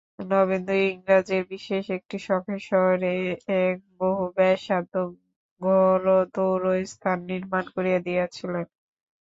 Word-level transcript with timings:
নবেন্দু 0.31 0.75
ইংরাজের 0.87 1.43
বিশেষ 1.51 1.83
একটি 1.97 2.17
শখের 2.27 2.61
শহরে 2.69 3.13
এক 3.61 3.77
বহুব্যয়সাধ্য 3.99 4.93
ঘোড়দৌড়স্থান 5.61 7.17
নির্মাণ 7.29 7.65
করিয়া 7.75 7.99
দিয়াছিলেন। 8.07 8.65